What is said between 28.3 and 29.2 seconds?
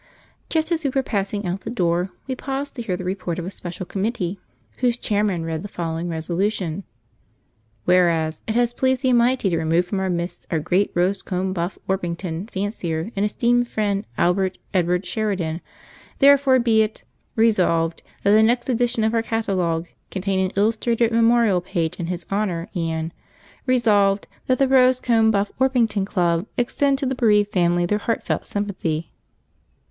sympathy.